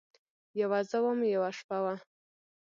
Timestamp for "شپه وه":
1.57-1.95